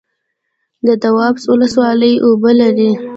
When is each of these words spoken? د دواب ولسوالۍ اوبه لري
د 0.87 0.89
دواب 1.03 1.35
ولسوالۍ 1.51 2.13
اوبه 2.25 2.51
لري 2.61 2.89